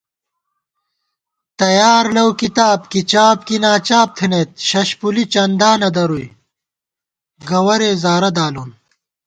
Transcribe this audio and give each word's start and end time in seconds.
تیار 1.59 2.05
لَؤ 2.15 2.29
کِتاب، 2.41 2.79
کی 2.91 3.01
چاپ 3.11 3.37
کی 3.47 3.55
ناچاپ 3.63 4.07
تھنَئیت 4.17 4.51
ششپُلی 4.69 5.23
چندا 5.33 5.71
نَدَرُوئی 5.81 6.27
گَوَرےزارہ 7.49 8.29
دالون 8.35 8.69